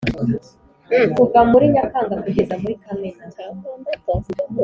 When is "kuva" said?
1.15-1.39